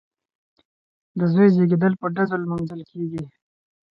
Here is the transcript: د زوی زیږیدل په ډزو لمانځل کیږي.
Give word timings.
د 1.19 1.21
زوی 1.33 1.47
زیږیدل 1.55 1.93
په 2.01 2.07
ډزو 2.15 2.35
لمانځل 2.43 2.81
کیږي. 2.91 3.23